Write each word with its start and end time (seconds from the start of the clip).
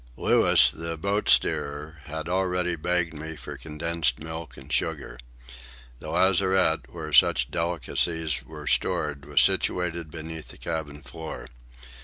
Louis, 0.17 0.71
the 0.71 0.97
boat 0.97 1.29
steerer, 1.29 1.99
had 2.05 2.27
already 2.27 2.75
begged 2.75 3.13
me 3.13 3.35
for 3.35 3.55
condensed 3.55 4.17
milk 4.17 4.57
and 4.57 4.73
sugar. 4.73 5.19
The 5.99 6.09
lazarette, 6.09 6.89
where 6.91 7.13
such 7.13 7.51
delicacies 7.51 8.41
were 8.43 8.65
stored, 8.65 9.25
was 9.25 9.41
situated 9.43 10.09
beneath 10.09 10.47
the 10.47 10.57
cabin 10.57 11.03
floor. 11.03 11.49